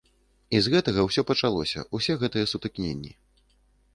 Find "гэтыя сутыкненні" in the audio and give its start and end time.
2.23-3.13